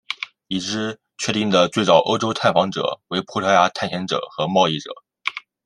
[0.47, 4.89] 已知确定的最早欧洲探访者为葡萄牙探险者和贸易者。